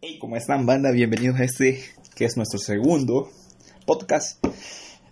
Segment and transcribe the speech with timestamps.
[0.00, 0.92] Hey, ¿cómo están, banda?
[0.92, 1.82] Bienvenidos a este
[2.14, 3.30] que es nuestro segundo
[3.84, 4.38] podcast.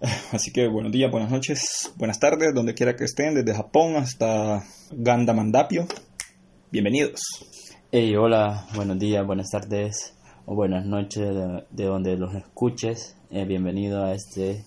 [0.31, 4.63] Así que buenos días, buenas noches, buenas tardes, donde quiera que estén, desde Japón hasta
[4.93, 5.89] Ganda Mandapio.
[6.71, 7.21] Bienvenidos.
[7.91, 10.15] Hey, hola, buenos días, buenas tardes
[10.45, 13.17] o buenas noches de, de donde los escuches.
[13.31, 14.63] Eh, bienvenido a este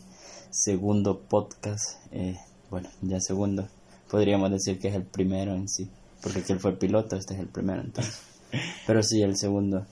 [0.49, 1.95] segundo podcast.
[2.11, 2.35] Eh,
[2.69, 3.69] bueno, ya segundo.
[4.11, 5.89] Podríamos decir que es el primero en sí,
[6.21, 8.19] porque aquel fue el piloto, este es el primero entonces.
[8.85, 9.85] Pero sí, el segundo.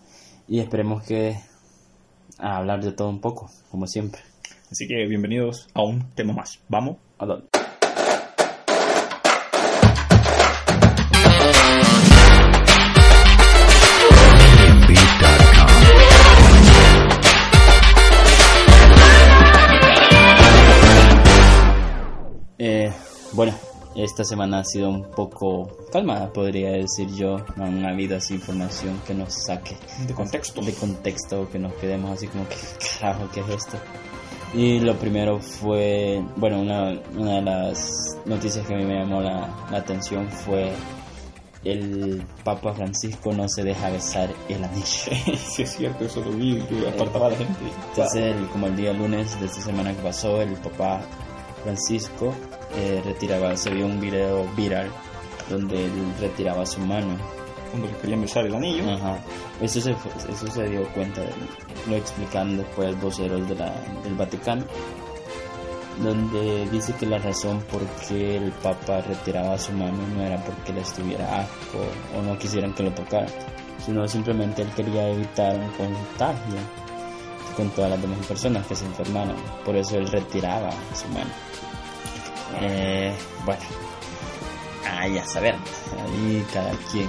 [0.49, 1.37] Y esperemos que
[2.37, 4.21] a hablar de todo un poco, como siempre.
[4.71, 6.59] Así que bienvenidos a un tema más.
[6.69, 7.47] Vamos a darle.
[22.59, 22.91] Eh,
[23.33, 23.53] bueno,
[24.03, 27.37] esta semana ha sido un poco calmada, podría decir yo.
[27.55, 29.75] No han habido así información que nos saque
[30.07, 30.61] De contexto.
[30.61, 32.55] de contexto, que nos quedemos así como que
[32.99, 33.77] carajo, ¿qué es esto?
[34.53, 39.21] Y lo primero fue, bueno, una, una de las noticias que a mí me llamó
[39.21, 40.71] la, la atención fue
[41.65, 44.85] el Papa Francisco no se deja besar el anillo.
[45.49, 47.59] sí, es cierto, eso lo vi, que apartaba a la gente.
[47.89, 51.01] Entonces, el- como el día lunes de esta semana que pasó, el Papa
[51.63, 52.33] Francisco
[52.75, 54.89] eh, retiraba, se vio un video viral
[55.49, 57.15] donde él retiraba su mano.
[57.71, 58.89] Cuando le querían besar el anillo.
[58.91, 59.17] Ajá.
[59.61, 61.33] Eso se, fue- eso se dio cuenta, de-
[61.89, 63.73] lo explican después voceros de la,
[64.03, 64.63] del Vaticano,
[66.01, 70.71] donde dice que la razón por qué el Papa retiraba su mano no era porque
[70.73, 71.79] le estuviera asco
[72.17, 73.25] o no quisieran que lo tocara,
[73.83, 76.55] sino simplemente él quería evitar un contagio
[77.55, 79.35] con todas las demás personas que se enfermaran.
[79.65, 81.31] Por eso él retiraba su mano.
[82.61, 83.13] Eh,
[83.45, 83.61] bueno,
[84.85, 87.07] ah, ya saber, ahí cada quien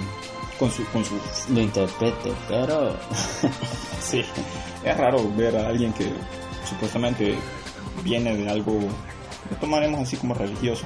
[0.58, 1.14] Con su, con su
[1.52, 2.96] lo interprete, pero
[4.00, 4.24] Sí,
[4.84, 6.10] es raro ver a alguien que
[6.68, 7.34] supuestamente
[8.02, 8.78] viene de algo,
[9.50, 10.84] lo tomaremos así como religioso,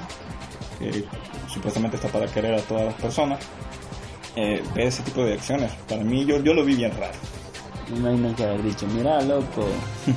[0.78, 1.04] que
[1.48, 3.38] supuestamente está para querer a todas las personas,
[4.36, 5.70] eh, ver ese tipo de acciones.
[5.88, 7.14] Para mí, yo, yo lo vi bien raro.
[7.90, 9.66] me imagino que haber dicho, mira loco,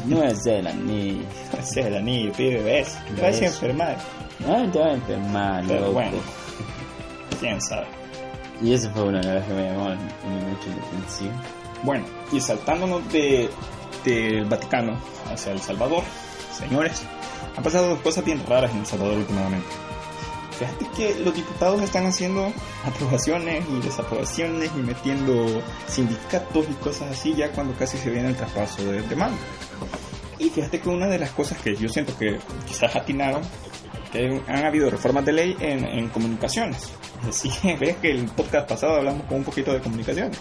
[0.05, 1.23] no es el anillo,
[1.59, 3.97] Ese es el anillo, pide beso, te vas a enfermar,
[4.47, 5.91] ay te vas a enfermar, Pero loco.
[5.94, 6.18] bueno.
[7.40, 7.88] quién sabe.
[8.62, 11.31] Y eso fue una de las que me llamó mucho la atención.
[11.84, 13.50] Bueno, y saltándonos de
[14.06, 14.97] del Vaticano
[15.31, 16.03] hacia El Salvador,
[16.56, 17.01] señores,
[17.57, 19.68] han pasado dos cosas bien raras en El Salvador últimamente.
[20.57, 22.50] Fíjate que los diputados están haciendo
[22.85, 28.35] aprobaciones y desaprobaciones y metiendo sindicatos y cosas así ya cuando casi se viene el
[28.38, 29.38] traspaso de, de mando.
[30.40, 33.41] Y fíjate que una de las cosas que yo siento que quizás atinaron,
[34.16, 36.94] que han habido reformas de ley en, en comunicaciones.
[37.28, 37.50] Así
[37.80, 40.40] ves que el podcast pasado hablamos con un poquito de comunicaciones.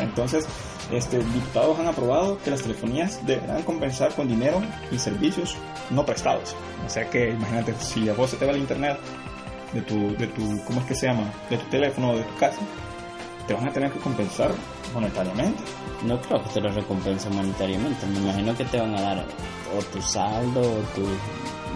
[0.00, 0.46] Entonces,
[0.90, 5.56] este, diputados han aprobado que las telefonías deberán compensar con dinero y servicios
[5.90, 6.54] no prestados.
[6.86, 8.98] O sea que, imagínate, si a vos se te va el internet
[9.72, 11.30] de tu, de tu, ¿cómo es que se llama?
[11.50, 12.60] De tu teléfono o de tu casa,
[13.46, 14.52] te van a tener que compensar
[14.94, 15.62] monetariamente.
[16.04, 19.24] No creo que te lo recompensen monetariamente, me imagino que te van a dar
[19.76, 21.06] o tu saldo, o tu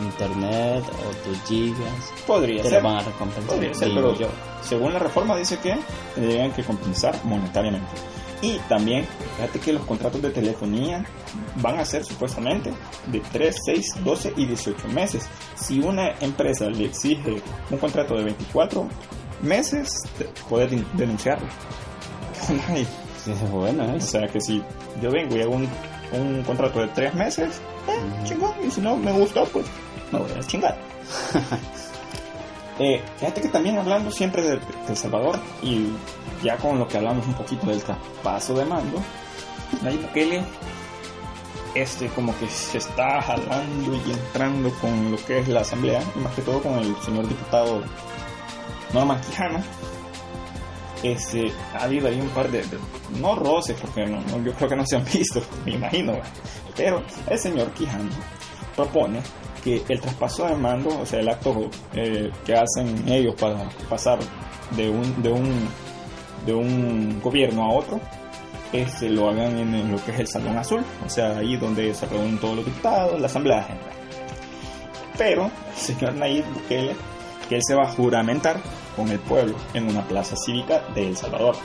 [0.03, 2.83] internet, o tus gigas, Podría te ser.
[2.83, 3.55] lo van a recompensar.
[3.55, 4.29] Podría ser, digo pero yo.
[4.63, 5.77] según la reforma dice que
[6.15, 7.91] tendrían que compensar monetariamente.
[8.43, 9.07] Y también,
[9.37, 11.05] fíjate que los contratos de telefonía
[11.57, 12.73] van a ser supuestamente
[13.09, 15.29] de 3, 6, 12 y 18 meses.
[15.57, 18.89] Si una empresa le exige un contrato de 24
[19.43, 19.93] meses,
[20.49, 21.47] puedes den- denunciarlo.
[23.23, 24.01] Sí, bueno, O ¿eh?
[24.01, 24.63] sea que si
[25.03, 25.69] yo vengo y hago un,
[26.15, 28.53] un contrato de 3 meses, eh, chingón.
[28.67, 29.67] Y si no me gustó, pues
[30.13, 30.77] me voy a chingar.
[33.19, 35.89] Fíjate que también hablando siempre de, El Salvador y
[36.43, 39.03] ya con lo que hablamos un poquito del traspaso de mando,
[39.83, 40.43] Nayib Bukele
[41.75, 46.19] este como que se está jalando y entrando con lo que es la asamblea y
[46.19, 47.83] más que todo con el señor diputado
[48.93, 49.63] Norman Quijano
[51.03, 52.65] este, ha habido ahí un par de,
[53.21, 56.15] no roces porque no, yo creo que no se han visto me imagino
[56.77, 58.11] pero el señor Quijano
[58.77, 59.21] propone
[59.63, 64.19] que el traspaso de mando o sea el acto eh, que hacen ellos para pasar
[64.77, 65.69] de un de un
[66.47, 68.01] de un gobierno a otro
[68.73, 72.07] este, lo hagan en, lo que es el Salón Azul, o sea, ahí donde se
[72.07, 73.93] reúnen todos los diputados, la Asamblea General.
[75.19, 76.95] Pero el señor Nayib Bukele,
[77.49, 78.61] que él se va a juramentar
[78.95, 81.57] con el pueblo en una plaza cívica de El Salvador.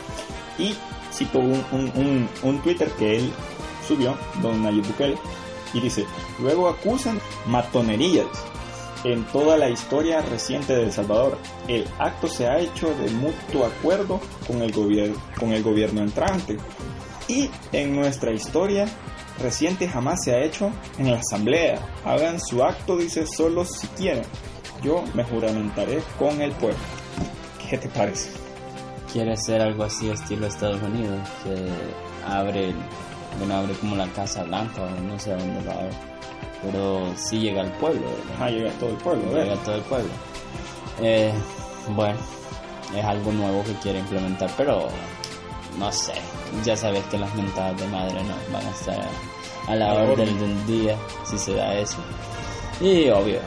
[0.58, 0.75] Y
[1.13, 3.31] cito un, un, un, un Twitter que él
[3.88, 5.18] subió, don Nayib Bukele,
[5.73, 6.06] y dice,
[6.39, 8.27] luego acusan matonerías
[9.03, 11.38] en toda la historia reciente de El Salvador.
[11.67, 14.73] El acto se ha hecho de mutuo acuerdo con el,
[15.39, 16.57] con el gobierno entrante.
[17.27, 18.88] Y en nuestra historia
[19.39, 21.79] reciente jamás se ha hecho en la asamblea.
[22.03, 24.25] Hagan su acto, dice, solo si quieren.
[24.81, 26.79] Yo me juramentaré con el pueblo.
[27.69, 28.29] ¿Qué te parece?
[29.12, 31.56] Quiere hacer algo así estilo Estados Unidos, que
[32.27, 32.73] abre,
[33.40, 35.90] bueno, abre como la Casa Blanca, o no sé a dónde lo abre,
[36.64, 38.02] pero sí llega al pueblo.
[38.02, 38.36] ¿verdad?
[38.40, 39.60] Ah, llega todo el pueblo, llega ¿verdad?
[39.60, 40.10] a todo el pueblo.
[41.02, 41.34] Eh,
[41.90, 42.18] bueno,
[42.96, 44.88] es algo nuevo que quiere implementar, pero
[45.78, 46.14] no sé,
[46.64, 49.94] ya sabes que las mentadas de madre no van a estar a, a la A
[49.96, 50.40] la orden orden.
[50.40, 50.96] del día
[51.26, 51.98] si se da eso.
[52.80, 53.40] Y obvio,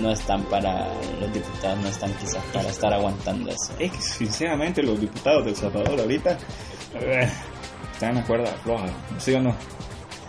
[0.00, 0.86] no están para,
[1.20, 3.72] los diputados no están quizás para estar aguantando eso.
[3.78, 6.36] Es que sinceramente los diputados de El Salvador ahorita
[7.96, 8.86] están en la cuerda floja,
[9.18, 9.54] ¿sí o no?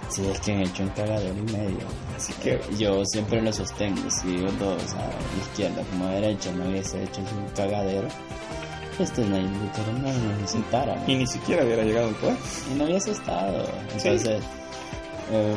[0.09, 1.77] Si es que han hecho un cagadero y medio.
[2.15, 6.13] Así que Yo siempre lo sostengo, si los dos, a la izquierda como a la
[6.15, 8.07] derecha, no hubiese hecho un cagadero,
[8.97, 11.03] este no no lo necesitara.
[11.05, 12.35] y ni siquiera hubiera llegado poder.
[12.71, 13.63] Y no hubiese estado.
[13.93, 14.41] Entonces,
[15.31, 15.55] eh,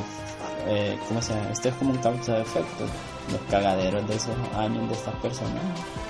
[0.66, 1.50] eh, ¿cómo se llama?
[1.52, 2.84] Esto es como un causa de efecto.
[3.30, 5.62] Los cagaderos de esos años de estas personas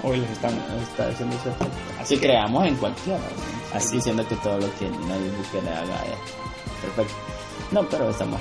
[0.03, 0.55] Hoy les están
[0.91, 1.77] está haciendo su efecto.
[1.97, 3.19] Así Así que- creamos en cualquiera.
[3.19, 3.60] ¿no?
[3.75, 3.97] Así.
[3.97, 7.15] Diciendo que todo lo que nadie quiere haga es perfecto.
[7.71, 8.41] No, pero estamos.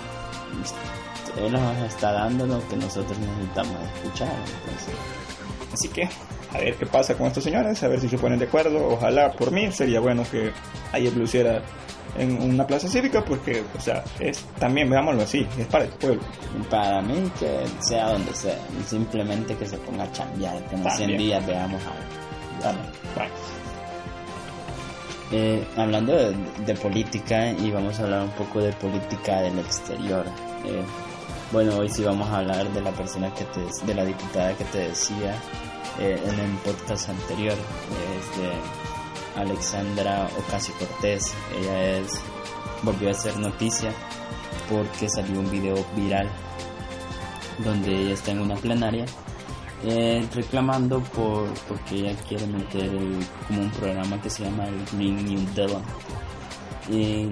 [1.38, 4.32] Él nos está dando lo que nosotros necesitamos escuchar.
[4.32, 4.96] Entonces,
[5.72, 6.10] Así que,
[6.52, 8.88] a ver qué pasa con estos señores, a ver si se ponen de acuerdo.
[8.88, 10.52] Ojalá, por mí, sería bueno que
[10.92, 11.62] ayer lo hiciera
[12.18, 16.22] en una plaza cívica, porque, o sea, es también, veámoslo así, es para el pueblo.
[16.70, 20.96] para mí, que sea donde sea, simplemente que se ponga a chambear, que en los
[20.96, 21.18] 100 También.
[21.20, 22.64] días veamos algo.
[22.64, 22.80] Bueno,
[25.32, 26.36] Eh, hablando de,
[26.66, 30.26] de política y vamos a hablar un poco de política del exterior.
[30.66, 30.84] Eh,
[31.52, 34.66] bueno, hoy sí vamos a hablar de la persona que te, de la diputada que
[34.66, 35.36] te decía
[36.00, 41.34] eh, en el podcast anterior, es de Alexandra Ocasio Cortés.
[41.60, 42.20] Ella es
[42.82, 43.92] volvió a hacer noticia
[44.70, 46.30] porque salió un video viral
[47.60, 49.06] donde ella está en una plenaria
[49.86, 54.76] eh, reclamando por porque ella quiere meter el- como un programa que se llama el
[54.94, 55.72] Green New Deal
[56.90, 57.32] en,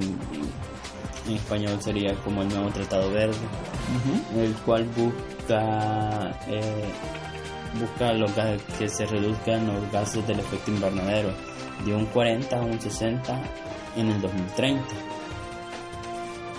[1.27, 3.35] en español sería como el nuevo tratado verde
[4.35, 6.85] el cual busca eh,
[7.79, 11.29] busca los ga- que se reduzcan los gases del efecto invernadero
[11.85, 13.41] de un 40 a un 60
[13.97, 14.83] en el 2030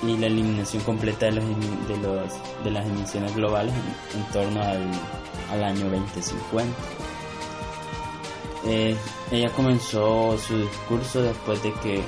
[0.02, 1.44] y la eliminación completa de, los,
[1.88, 2.32] de, los,
[2.64, 3.72] de las emisiones globales
[4.14, 4.90] en, en torno al,
[5.50, 6.76] al año 2050.
[8.66, 8.96] Eh,
[9.30, 12.02] ella comenzó su discurso después de que eh,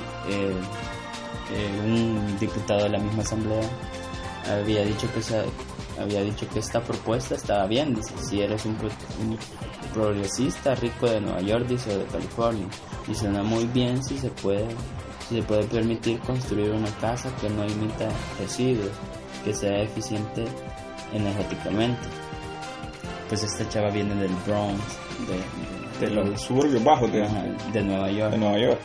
[1.53, 3.63] eh, un diputado de la misma asamblea
[4.49, 5.45] había dicho que esa-
[5.99, 8.71] había dicho que esta propuesta estaba bien, dice, si eres un,
[9.21, 9.37] un
[9.93, 12.67] progresista rico de Nueva York, dice, o de California,
[13.07, 14.65] y suena muy bien si se puede,
[15.31, 18.91] se puede permitir construir una casa que no emita residuos,
[19.45, 20.45] que sea eficiente
[21.13, 22.01] energéticamente.
[23.29, 24.81] Pues esta chava viene del Bronx,
[25.99, 27.19] de, de los suburbios bajos de,
[27.81, 28.31] Nueva York.
[28.31, 28.79] de Nueva York.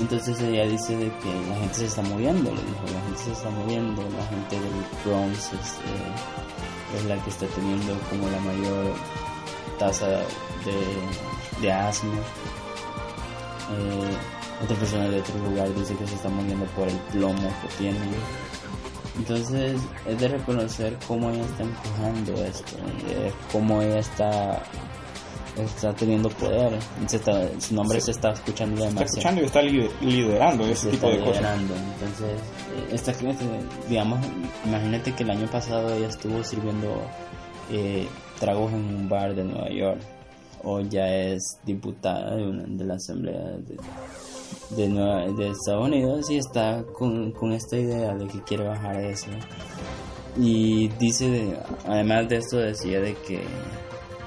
[0.00, 3.32] Entonces ella dice de que la gente se está moviendo, le dijo, la gente se
[3.32, 8.40] está moviendo, la gente del Bronx es, eh, es la que está teniendo como la
[8.40, 8.92] mayor
[9.78, 12.12] tasa de, de asma.
[13.72, 17.68] Eh, otra persona de otro lugar dice que se está moviendo por el plomo que
[17.78, 18.02] tienen.
[19.16, 22.76] Entonces es de reconocer cómo ella está empujando esto,
[23.08, 24.62] eh, cómo ella está
[25.56, 29.62] está teniendo poder, se está- su nombre se está escuchando Está demasiado escuchando y está
[29.62, 31.60] li- liderando ese se tipo está de cosas.
[31.60, 32.40] Entonces,
[32.74, 33.44] eh, esta gente,
[33.88, 34.18] digamos,
[34.64, 37.00] imagínate que el año pasado ella estuvo sirviendo
[37.70, 38.08] eh,
[38.40, 40.00] tragos en un bar de Nueva York.
[40.64, 43.76] Hoy ya es diputada de, una- de la Asamblea de,
[44.70, 48.96] de, Nueva- de Estados Unidos y está con, con esta idea de que quiere bajar
[49.00, 49.30] eso.
[50.36, 53.38] Y dice, de- además de esto, decía de que,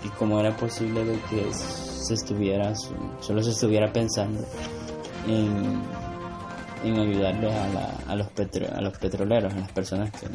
[0.01, 2.73] que cómo era posible de que se estuviera,
[3.19, 4.39] solo se estuviera pensando
[5.27, 5.81] en,
[6.83, 10.27] en ayudarle a, la- a, los petro- a los petroleros, a las personas que,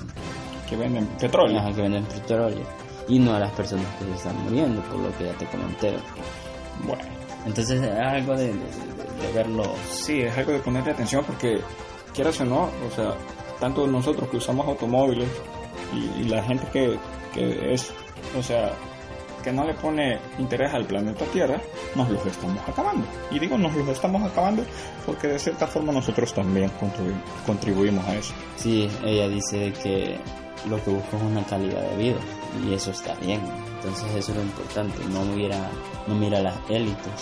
[0.69, 1.59] Que venden petróleo.
[1.59, 2.65] ajá, que venden petróleo
[3.09, 5.95] y no a las personas que se están muriendo, por lo que ya te comenté.
[6.87, 7.03] Bueno,
[7.47, 9.65] Entonces es algo de, de- de- verlo.
[9.91, 11.61] sí, es algo de ponerle atención porque,
[12.15, 13.15] quieras o no, o sea,
[13.61, 15.29] tanto nosotros que usamos automóviles
[15.95, 16.99] y, y la gente que,
[17.33, 17.93] que es,
[18.39, 18.73] o sea,
[19.43, 21.61] que no le pone interés al planeta Tierra,
[21.97, 23.05] nos los estamos acabando.
[23.31, 24.65] Y digo, nos los estamos acabando
[25.05, 28.33] porque de cierta forma nosotros también contribu- contribuimos a eso.
[28.57, 30.17] Sí, ella dice que
[30.69, 32.21] lo que busca es una calidad de vida
[32.65, 33.41] y eso está bien.
[33.77, 35.71] Entonces eso es lo importante, no mira,
[36.07, 37.13] no mira las élites,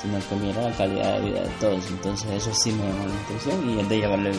[0.00, 1.86] sino que mira la calidad de vida de todos.
[1.90, 4.32] Entonces eso sí me llama la atención y es de llevarle,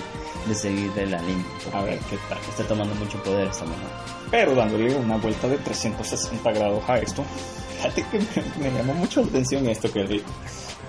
[0.47, 1.45] de seguirle la línea.
[1.73, 2.37] A ver qué tal.
[2.49, 3.87] Está tomando mucho poder esta mujer.
[4.29, 7.23] Pero dándole una vuelta de 360 grados a esto,
[7.77, 8.19] fíjate que
[8.59, 10.23] me, me llamó mucho la atención esto que leí.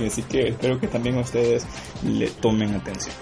[0.04, 1.64] Así que espero que también ustedes
[2.02, 3.14] le tomen atención.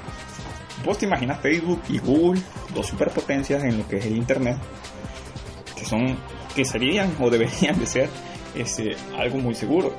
[0.85, 2.41] Vos te imaginas Facebook y Google,
[2.75, 4.57] dos superpotencias en lo que es el Internet,
[5.77, 6.17] que son,
[6.55, 8.09] que serían o deberían de ser
[8.55, 9.95] este, algo muy seguro.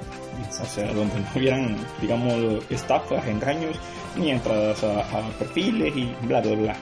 [0.50, 3.78] O sea, donde no hubieran, digamos, estafas, engaños,
[4.16, 6.76] ni entradas a, a perfiles y bla, bla, bla.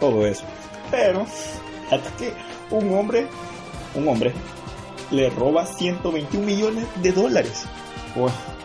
[0.00, 0.44] Todo eso.
[0.90, 1.26] Pero,
[1.90, 2.32] hasta que
[2.70, 3.26] un hombre,
[3.94, 4.32] un hombre,
[5.10, 7.66] le roba 121 millones de dólares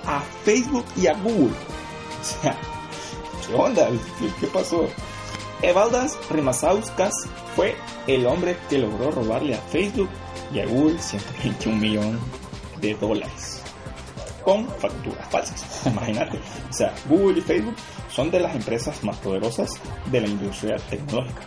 [0.06, 1.54] a Facebook y a Google.
[2.22, 2.56] O sea,
[3.48, 3.90] ¿qué onda?
[4.20, 4.88] ¿Qué, qué pasó?
[5.64, 7.14] Evaldas Remasauskas
[7.56, 10.10] fue el hombre que logró robarle a Facebook
[10.54, 12.20] y a Google 121 millones
[12.82, 13.64] de dólares
[14.44, 15.86] con facturas falsas.
[15.88, 16.38] Imagínate.
[16.70, 17.76] O sea, Google y Facebook
[18.12, 19.80] son de las empresas más poderosas
[20.12, 21.44] de la industria tecnológica.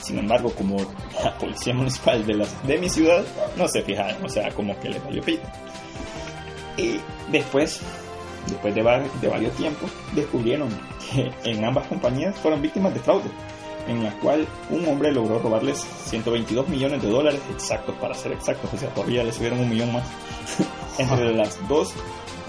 [0.00, 0.78] Sin embargo, como
[1.22, 3.22] la policía municipal de, las, de mi ciudad
[3.58, 5.46] no se fijaron, o sea, como que le valió pito.
[6.78, 6.98] Y
[7.30, 7.80] después,
[8.46, 10.70] después de, de varios tiempos, descubrieron
[11.10, 13.28] que en ambas compañías fueron víctimas de fraude,
[13.88, 18.72] en la cual un hombre logró robarles 122 millones de dólares exactos, para ser exactos,
[18.72, 20.04] o sea, todavía le subieron un millón más
[20.98, 21.92] entre las dos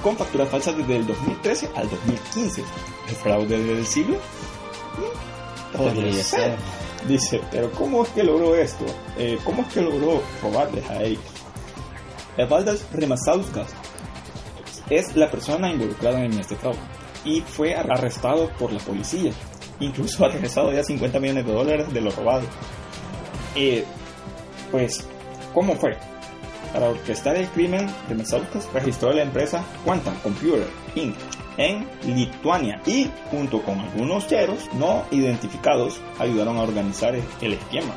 [0.03, 2.63] con facturas falsas desde el 2013 al 2015.
[3.09, 4.17] ¿El fraude del siglo?
[5.73, 6.55] Mm, Podría ser.
[7.07, 8.85] Dice, pero ¿cómo es que logró esto?
[9.17, 11.23] Eh, ¿Cómo es que logró robarles a ellos?
[12.37, 13.67] Evaldas Remasauskas
[14.89, 16.79] es la persona involucrada en este fraude
[17.23, 19.31] y fue arrestado por la policía.
[19.79, 22.43] Incluso ha regresado ya 50 millones de dólares de lo robado.
[24.71, 25.07] Pues,
[25.53, 25.97] ¿cómo fue?
[26.73, 31.15] Para orquestar el crimen, Remasauskas registró la empresa Quantum Computer Inc.
[31.57, 37.95] en Lituania y, junto con algunos cheros no identificados, ayudaron a organizar el esquema,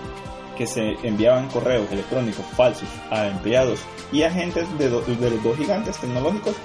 [0.57, 5.99] que se enviaban correos electrónicos falsos a empleados y agentes de, de los dos gigantes
[5.99, 6.57] tecnológicos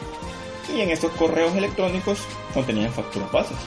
[0.73, 2.19] y en estos correos electrónicos
[2.53, 3.57] contenían facturas falsas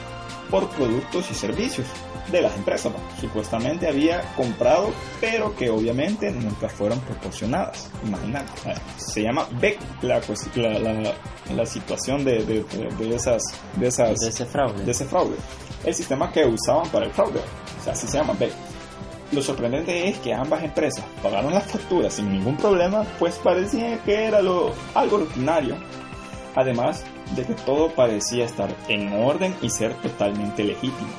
[0.51, 1.87] por productos y servicios
[2.31, 2.91] de las empresas.
[2.91, 2.99] ¿no?
[3.19, 7.89] Supuestamente había comprado, pero que obviamente nunca fueron proporcionadas.
[8.05, 8.51] Imagínate.
[8.97, 10.21] Se llama BEC la,
[10.55, 11.13] la, la-
[11.55, 13.41] la situación de, de- de- de esas,
[13.75, 14.83] de esas De ese fraude.
[14.85, 15.35] de ese fraude.
[15.83, 17.39] El sistema que usaban para el fraude.
[17.79, 18.51] O sea, así se llama BEC.
[19.31, 24.25] Lo sorprendente es que ambas empresas pagaron las facturas sin ningún problema, pues parecía que
[24.25, 25.77] era lo, algo rutinario.
[26.55, 27.03] Además
[27.35, 31.09] de que todo parecía estar en orden y ser totalmente legítimo.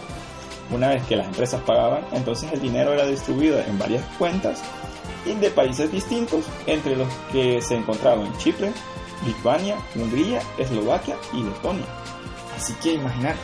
[0.70, 4.62] Una vez que las empresas pagaban, entonces el dinero era distribuido en varias cuentas
[5.24, 8.72] y de países distintos, entre los que se encontraban Chipre,
[9.24, 11.86] Lituania, Hungría, Eslovaquia y Letonia.
[12.56, 13.40] Así que imagínate,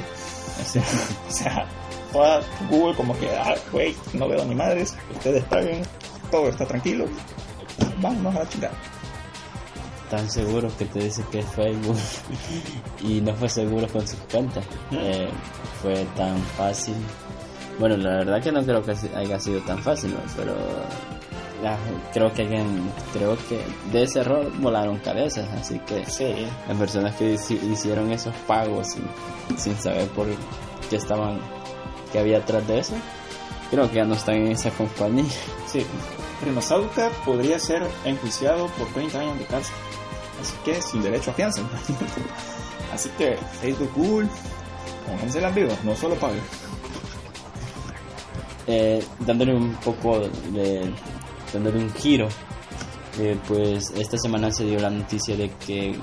[0.61, 0.83] o sea,
[1.29, 1.67] o sea,
[2.13, 5.83] toda Google como que, ah, güey, no veo ni madres, ustedes paguen,
[6.31, 7.07] todo está tranquilo,
[8.01, 8.75] vámonos a la chingada.
[10.11, 11.97] Tan seguro que te dice que es Facebook
[13.03, 14.65] y no fue seguro con sus cuentas.
[14.93, 15.29] Eh,
[15.83, 16.95] fue tan fácil.
[17.79, 20.19] Bueno, la verdad que no creo que haya sido tan fácil, ¿no?
[20.37, 20.55] pero
[21.63, 21.77] la-
[22.13, 23.61] creo que alguien, creo que
[23.93, 26.35] de ese error volaron cabezas, así que Sí,
[26.69, 29.05] las personas que hici- hicieron esos pagos sin,
[29.59, 30.27] sin saber por
[30.91, 31.39] qué estaban,
[32.13, 32.95] qué había atrás de eso,
[33.71, 35.25] creo que ya no están en esa compañía.
[35.67, 35.85] sí.
[36.45, 39.75] Rimasauca podría ser enjuiciado por 30 años de cárcel.
[40.41, 41.63] Así que sin derecho a fianza.
[42.93, 44.29] Así que Facebook, Google,
[45.07, 46.41] pónganse las vivas, no solo paguen.
[48.67, 50.21] eh, dándole un poco
[50.53, 50.93] de
[51.53, 52.29] dándole un giro
[53.19, 55.97] eh, pues esta semana se dio la noticia de que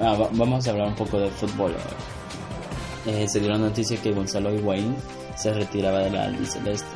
[0.00, 1.74] ah, va- vamos a hablar un poco de fútbol.
[3.06, 4.96] Eh, se dio la noticia que Gonzalo Higuaín
[5.36, 6.86] se retiraba de la albiceleste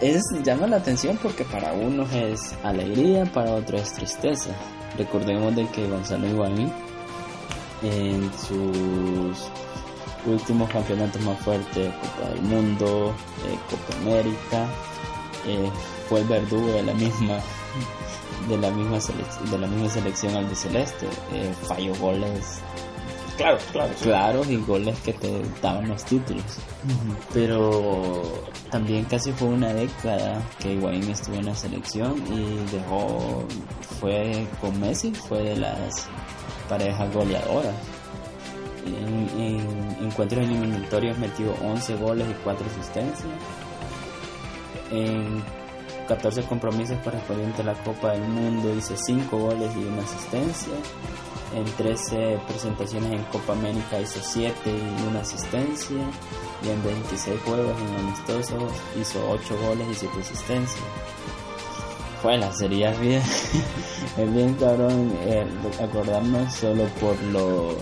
[0.00, 4.50] es llama la atención porque para unos es alegría para otros es tristeza
[4.96, 6.72] recordemos de que Gonzalo Higuaín
[7.82, 9.50] en sus
[10.26, 13.14] últimos campeonatos más fuertes, Copa del Mundo,
[13.70, 14.66] Copa América,
[15.46, 15.70] eh,
[16.08, 17.38] fue el verdugo de la misma
[18.48, 18.98] de la misma
[19.50, 20.36] de la misma selección
[21.32, 22.60] eh, falló goles
[23.40, 23.94] Claro, claro.
[23.96, 24.04] sí.
[24.04, 26.44] claros y goles que te daban los títulos.
[27.32, 28.22] Pero
[28.70, 33.46] también casi fue una década que Higuaín estuvo en la selección y dejó,
[33.98, 36.06] fue con Messi, fue de las
[36.68, 37.74] parejas goleadoras.
[38.84, 43.24] En, en encuentros eliminatorios metió 11 goles y 4 asistencias.
[44.90, 45.42] En
[46.06, 50.74] 14 compromisos correspondientes a la Copa del Mundo, hizo 5 goles y una asistencia.
[51.54, 55.98] En 13 presentaciones en Copa América hizo 7 y una asistencia.
[56.62, 60.84] Y en 26 juegos en amistosos hizo 8 goles y 7 asistencias.
[62.22, 63.22] Bueno, sería bien,
[64.18, 65.46] es bien cabrón eh,
[65.82, 67.78] acordarnos solo por lo,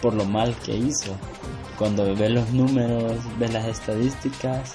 [0.00, 1.14] por lo mal que hizo.
[1.76, 4.72] Cuando ves los números, ves las estadísticas,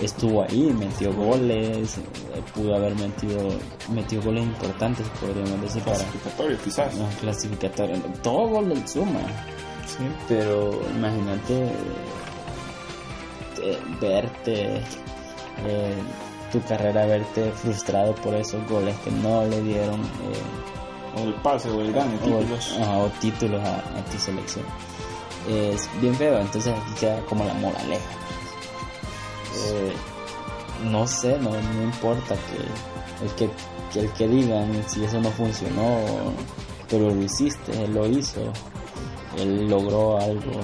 [0.00, 3.48] estuvo ahí, metió goles, eh, pudo haber metido,
[3.92, 6.94] metió goles importantes, podríamos decir, clasificatorio quizás.
[6.94, 9.20] No, clasificatorio, todo gol del suma.
[9.86, 10.04] Sí.
[10.28, 11.72] Pero imagínate
[13.62, 14.82] eh, verte,
[15.66, 16.02] eh,
[16.52, 20.00] tu carrera, verte frustrado por esos goles que no le dieron.
[20.02, 22.76] Eh, o el pase o el gane, títulos.
[22.78, 24.64] O, ajá, o títulos a, a, tu selección.
[25.48, 28.04] Es bien feo, entonces aquí queda como la moraleja.
[29.66, 29.92] Eh,
[30.90, 33.50] no sé, no, no importa que el que,
[33.92, 36.04] que el que digan si eso no funcionó,
[36.88, 38.40] pero lo hiciste, él lo hizo,
[39.36, 40.60] él logró algo,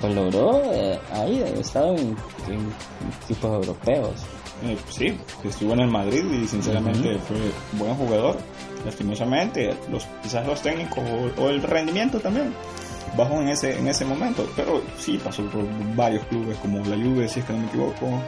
[0.00, 2.16] pues logró eh, ahí, ha estado en,
[2.48, 2.72] en,
[3.22, 4.22] equipos europeos.
[4.62, 7.20] Eh, sí, estuvo en el Madrid y sinceramente uh -huh.
[7.20, 7.36] fue
[7.78, 8.36] buen jugador.
[8.84, 12.52] Lastimosamente, los, quizás los técnicos o, o, el rendimiento también
[13.16, 17.28] bajó en ese en ese momento, pero sí pasó por varios clubes como la Juve,
[17.28, 18.20] si es que no me equivoco.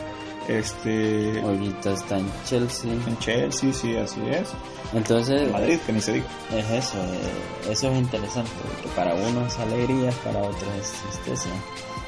[0.49, 2.93] Este ahorita está en Chelsea.
[2.93, 4.53] En Chelsea, sí, así es.
[4.95, 6.27] Entonces, en Madrid, que ni se diga.
[6.55, 11.49] Es eso, eh, eso es interesante, porque para uno es alegría, para otro es tristeza.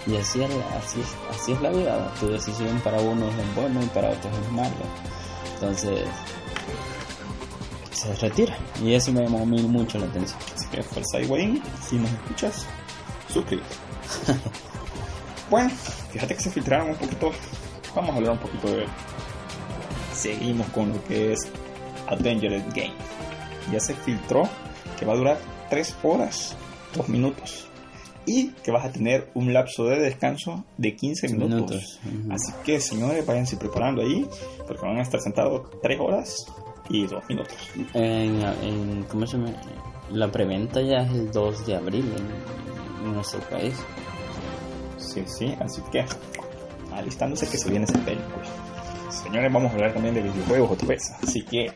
[0.06, 3.82] Y así es, así, es, así es la vida, tu decisión para uno es bueno
[3.82, 4.70] y para otros es malo.
[5.54, 6.04] Entonces,
[7.98, 8.56] se retira.
[8.82, 10.38] Y eso me llamó mucho la atención.
[10.54, 12.66] Así que fuerza Higuaín, si nos escuchas,
[13.32, 13.68] suscríbete.
[15.50, 15.70] bueno,
[16.12, 17.32] fíjate que se filtraron un poquito.
[17.94, 18.86] Vamos a hablar un poquito de.
[20.14, 21.48] Seguimos con lo que es
[22.06, 22.94] Avengers Game.
[23.72, 24.48] Ya se filtró
[24.98, 25.38] que va a durar
[25.70, 26.56] 3 horas,
[26.94, 27.68] 2 minutos.
[28.26, 31.48] Y que vas a tener un lapso de descanso de 15 minutos.
[31.48, 32.00] minutos.
[32.04, 32.34] Uh -huh.
[32.34, 34.28] Así que, señores, váyanse preparando ahí,
[34.66, 36.46] porque van a estar sentados 3 horas
[36.88, 37.56] y 2 minutos.
[37.94, 39.52] En, en, ¿Cómo se llama?
[40.10, 43.74] La preventa ya es el 2 de abril en, en nuestro país.
[44.96, 46.04] Sí, sí, así que
[46.92, 48.44] alistándose que se viene esa película.
[49.10, 51.12] Señores, vamos a hablar también de videojuegos otra vez.
[51.22, 51.66] Así que,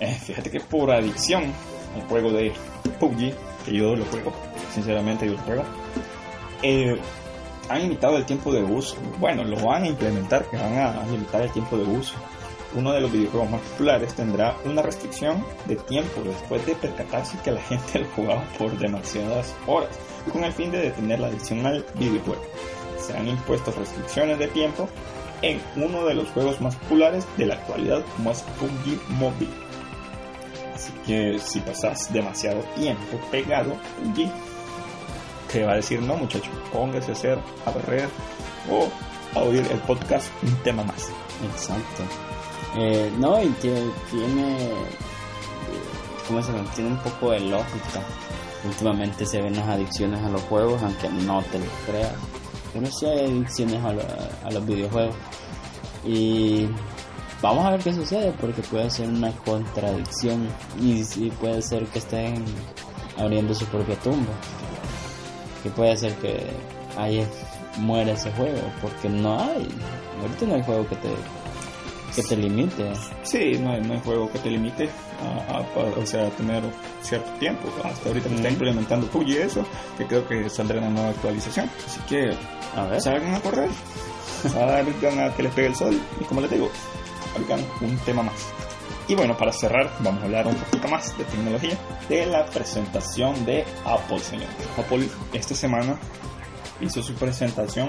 [0.00, 1.44] eh, fíjate que por adicción,
[1.96, 2.52] el juego de
[2.98, 3.34] PUBG,
[3.64, 4.32] que yo lo juego,
[4.72, 5.62] sinceramente yo lo juego,
[6.62, 6.98] eh,
[7.68, 8.96] han limitado el tiempo de uso.
[9.18, 12.14] Bueno, lo van a implementar, que van a limitar el tiempo de uso
[12.74, 17.52] uno de los videojuegos más populares tendrá una restricción de tiempo después de percatarse que
[17.52, 19.98] la gente lo jugaba por demasiadas horas,
[20.32, 22.42] con el fin de detener la adicción al videojuego.
[22.98, 24.88] Se han impuesto restricciones de tiempo
[25.42, 29.50] en uno de los juegos más populares de la actualidad, como es PUBG Mobile.
[30.74, 34.30] Así que si pasas demasiado tiempo pegado PUBG,
[35.50, 38.08] te va a decir no muchacho, póngase a hacer, a barrer
[38.70, 38.88] o
[39.38, 41.10] a oír el podcast un tema más.
[41.52, 42.04] Exacto.
[42.76, 44.70] Eh, no, y tiene, tiene
[46.30, 46.52] ¿cómo se?
[46.74, 48.00] Tiene un poco de lógica.
[48.64, 52.12] Últimamente se ven las adicciones a los juegos, aunque no te lo creas.
[52.72, 54.02] Pero sí hay adicciones a, lo,
[54.44, 55.16] a los videojuegos.
[56.04, 56.68] Y
[57.42, 60.48] vamos a ver qué sucede, porque puede ser una contradicción.
[60.80, 62.44] Y sí puede ser que estén
[63.18, 64.32] abriendo su propia tumba.
[65.64, 66.46] Que puede ser que
[66.96, 67.26] ahí
[67.78, 69.68] muera ese juego, porque no hay.
[70.20, 71.08] Ahorita no hay juego que te
[72.14, 72.92] que te limite.
[73.22, 74.88] Sí, no hay, no hay juego que te limite
[75.22, 76.62] a, a, a, o sea, a tener
[77.02, 77.68] cierto tiempo.
[77.84, 78.34] Hasta ahorita mm.
[78.34, 79.64] está implementando PUBG eso,
[79.96, 81.70] que creo que saldrá una nueva actualización.
[81.86, 82.30] Así que,
[82.76, 83.00] a ver.
[83.00, 83.70] salgan a correr,
[84.42, 86.70] salgan a que les pegue el sol y como les digo,
[87.34, 88.34] salgan un tema más.
[89.08, 91.76] Y bueno, para cerrar, vamos a hablar un poquito más de tecnología,
[92.08, 94.48] de la presentación de Apple, señor.
[94.78, 95.98] Apple esta semana
[96.80, 97.88] hizo su presentación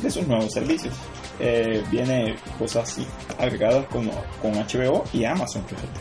[0.00, 0.94] de sus nuevos servicios
[1.40, 3.06] eh, viene cosas así
[3.38, 6.00] agregadas como con HBO y Amazon, fíjate.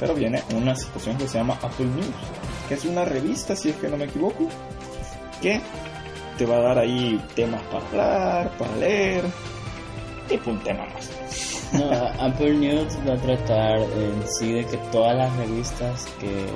[0.00, 2.14] Pero viene una situación que se llama Apple News,
[2.68, 4.48] que es una revista, si es que no me equivoco,
[5.40, 5.60] que
[6.36, 9.24] te va a dar ahí temas para hablar, para leer,
[10.28, 11.10] tipo un tema más.
[12.20, 16.46] Apple News va a tratar en sí de que todas las revistas que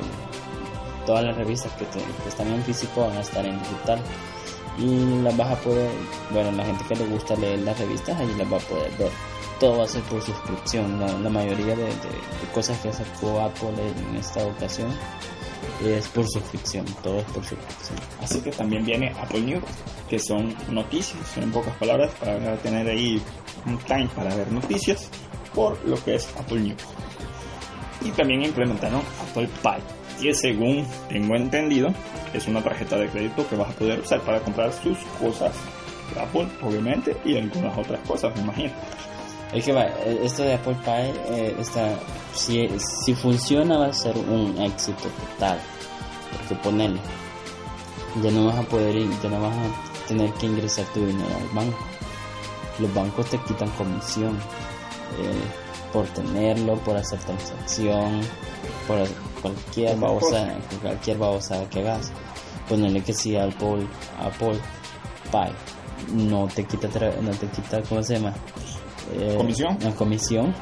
[1.06, 3.98] todas las revistas que, te, que están en físico van a estar en digital
[4.78, 5.90] y las vas a poder,
[6.30, 9.10] bueno, la gente que le gusta leer las revistas, ahí las va a poder ver.
[9.58, 11.00] Todo va a ser por suscripción.
[11.00, 13.70] La, la mayoría de, de, cosas que sacó Apple
[14.10, 14.88] en esta ocasión
[15.84, 16.84] es por suscripción.
[17.02, 17.98] Todo es por suscripción.
[18.22, 19.64] Así que también viene Apple News,
[20.08, 23.20] que son noticias, en pocas palabras, para tener ahí
[23.66, 25.10] un time para ver noticias
[25.54, 26.82] por lo que es Apple News.
[28.02, 29.80] Y también implementaron Apple Pay,
[30.20, 31.88] que según tengo entendido
[32.32, 35.54] es una tarjeta de crédito que vas a poder usar para comprar sus cosas
[36.14, 38.72] de Apple, obviamente, y algunas otras cosas, me imagino.
[39.52, 41.98] Es que va, eh, esto de Apple Pie eh, está,
[42.34, 45.58] si, si funciona va a ser un éxito total.
[46.32, 47.00] Porque ponele,
[48.22, 51.30] ya no vas a poder ir, ya no vas a tener que ingresar tu dinero
[51.34, 51.78] al banco.
[52.78, 54.36] Los bancos te quitan comisión
[55.18, 58.20] eh, por tenerlo, por hacer transacción,
[58.86, 58.98] por
[59.40, 62.12] cualquier babosa, cualquier babosa que hagas.
[62.68, 63.86] Ponele que si Apple,
[64.18, 64.58] Apple
[65.30, 65.52] Pie
[66.12, 66.88] no te quita,
[67.20, 68.34] no te quita, ¿cómo se llama?
[69.12, 69.78] eh, comisión.
[69.82, 70.54] En comisión.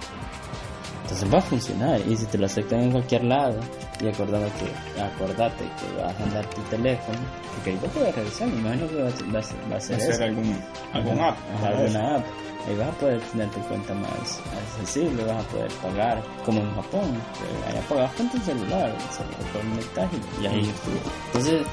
[1.03, 2.01] Entonces va a funcionar.
[2.09, 3.61] Y si te lo aceptan en cualquier lado,
[4.01, 7.19] y acordate que, acordate que vas a andar tu teléfono,
[7.55, 10.63] porque ahí vas a poder revisar, me imagino que va, a, va a ser algún,
[10.93, 11.37] algún app.
[11.65, 12.25] alguna app.
[12.69, 14.41] Ahí vas a poder tener tu cuenta más
[14.81, 20.09] accesible, vas a poder pagar, como en Japón, que allá pagas con tu celular, celular
[20.41, 20.99] y, y ahí estuvo.
[21.27, 21.67] Entonces,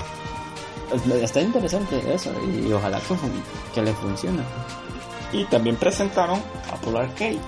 [1.23, 3.15] está interesante eso, y, y ojalá que,
[3.73, 4.43] que le funcione.
[5.31, 6.39] Y también presentaron
[6.71, 7.39] Apple Arcade.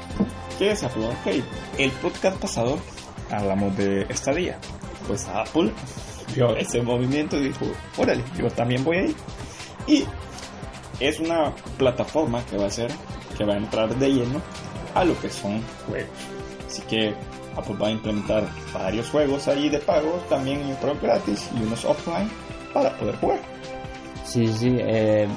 [0.57, 1.43] ¿Qué es Apple Arcade?
[1.77, 2.79] El podcast pasado
[3.31, 4.57] hablamos de esta día.
[5.07, 5.71] Pues Apple
[6.33, 7.65] vio ese movimiento y dijo,
[7.97, 9.15] órale, yo también voy a ir.
[9.87, 10.05] Y
[10.99, 12.91] es una plataforma que va a ser,
[13.37, 14.41] que va a entrar de lleno
[14.93, 16.09] a lo que son juegos.
[16.67, 17.13] Así que
[17.55, 22.29] Apple va a implementar varios juegos ahí de pago, también otros gratis y unos offline
[22.73, 23.39] para poder jugar.
[24.25, 25.27] Sí, sí, eh,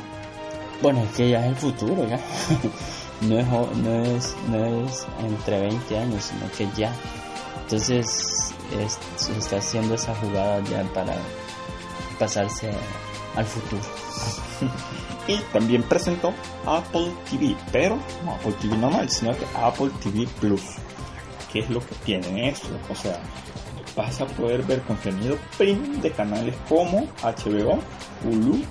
[0.82, 2.18] bueno, es que ya es el futuro, ya.
[3.20, 6.92] no, es, no, es, no es entre 20 años, sino que ya.
[7.70, 8.54] Entonces
[9.16, 11.14] se está haciendo esa jugada ya para
[12.18, 12.70] pasarse
[13.36, 13.82] al futuro.
[15.28, 16.32] y también presentó
[16.64, 20.62] Apple TV, pero no Apple TV normal, sino que Apple TV Plus.
[21.52, 22.68] ¿Qué es lo que tiene esto?
[22.88, 23.20] O sea,
[23.94, 27.80] vas a poder ver contenido premium de canales como HBO,
[28.24, 28.62] Hulu,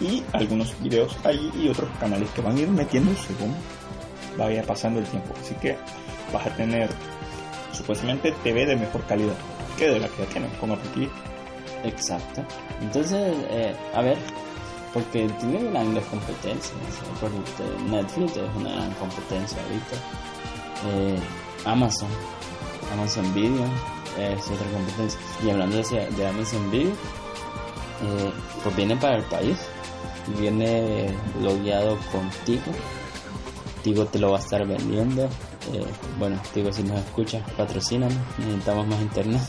[0.00, 3.54] y algunos videos ahí y otros canales que van a ir metiendo según
[4.36, 5.32] vaya pasando el tiempo.
[5.40, 5.76] Así que
[6.32, 6.90] vas a tener
[7.72, 9.34] supuestamente TV de mejor calidad
[9.78, 11.08] que de la que ya tienen como TV.
[11.84, 12.42] Exacto.
[12.80, 14.18] Entonces, eh, a ver,
[14.92, 16.74] porque tiene grandes competencias.
[17.88, 19.96] Netflix es una gran competencia ahorita.
[20.86, 21.18] Eh,
[21.64, 22.08] Amazon,
[22.92, 23.64] Amazon Video
[24.18, 25.20] es otra competencia.
[25.44, 29.58] Y hablando de, de Amazon Video, eh, pues viene para el país
[30.38, 32.72] viene logueado con Tigo.
[33.82, 35.28] Tigo te lo va a estar vendiendo.
[35.72, 35.84] Eh,
[36.18, 39.42] bueno, Tigo si nos escucha, patrocinan, necesitamos más internet.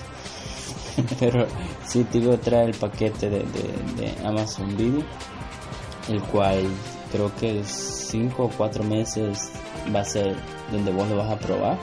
[1.20, 1.48] Pero
[1.86, 3.46] sí, Tigo trae el paquete de,
[4.24, 5.04] Amazon Video,
[6.10, 6.68] el cual
[7.12, 9.52] creo que 5 o 4 meses
[9.94, 10.36] va a ser
[10.72, 11.78] donde vos lo vas a probar.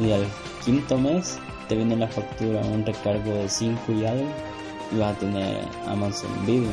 [0.00, 0.26] Y al
[0.64, 4.28] quinto mes te viene la factura, un recargo de 5 y algo,
[4.92, 6.70] y vas a tener Amazon Video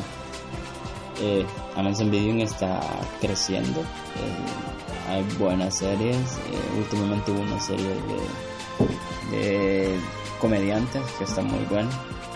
[1.22, 2.80] eh, Amazon Video está
[3.20, 3.82] creciendo.
[3.82, 6.18] Eh, hay buenas series.
[6.18, 10.00] Eh, últimamente hubo una serie de, de
[10.40, 11.90] comediantes que está muy buena.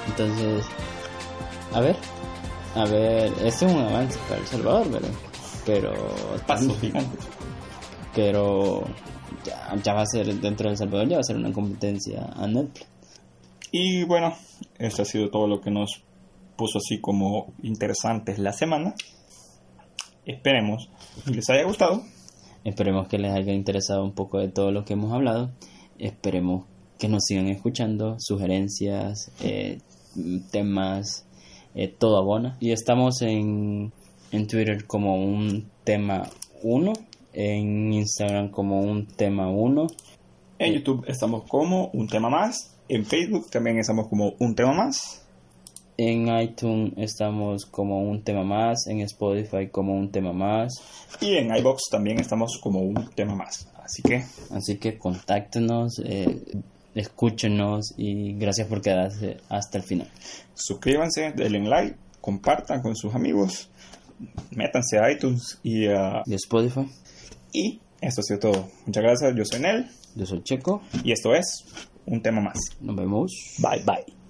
[0.07, 0.65] Entonces,
[1.73, 1.95] a ver,
[2.75, 5.12] a ver, este es un avance para El Salvador, ¿verdad?
[5.65, 5.93] Pero.
[6.47, 6.75] Paso
[8.15, 8.84] Pero
[9.45, 12.29] ya, ya, va a ser, dentro de El Salvador, ya va a ser una competencia
[12.36, 12.88] a Netflix.
[13.71, 14.36] Y bueno,
[14.77, 16.03] esto ha sido todo lo que nos
[16.57, 18.93] puso así como interesantes la semana.
[20.25, 20.89] Esperemos
[21.25, 22.03] que les haya gustado.
[22.63, 25.52] Esperemos que les haya interesado un poco de todo lo que hemos hablado.
[25.97, 26.65] Esperemos
[27.00, 29.80] que nos sigan escuchando, sugerencias, eh,
[30.52, 31.26] temas,
[31.74, 32.58] eh, todo abona.
[32.60, 33.91] Y estamos en,
[34.32, 36.30] en Twitter como un tema
[36.62, 36.93] 1,
[37.34, 39.88] en Instagram como un tema 1.
[40.60, 42.78] En YouTube estamos como un tema más.
[42.88, 45.20] En Facebook también estamos como un tema más.
[45.97, 50.73] En iTunes estamos como un tema más, en Spotify como un tema más.
[51.19, 53.67] Y en iBox también estamos como un tema más.
[53.84, 54.23] Así que...
[54.51, 56.43] Así que contáctenos, eh,
[56.95, 60.10] escúchenos y gracias por quedarse hasta el final.
[60.54, 63.69] Suscríbanse, denle like, compartan con sus amigos,
[64.51, 66.23] métanse a iTunes y a...
[66.27, 66.88] Spotify.
[67.54, 68.69] Y esto ha sido todo.
[68.86, 69.89] Muchas gracias, yo soy Nel.
[70.15, 70.82] Yo soy Checo.
[71.04, 71.65] Y esto es
[72.06, 72.60] un tema más.
[72.80, 73.32] Nos vemos.
[73.60, 74.20] Bye bye.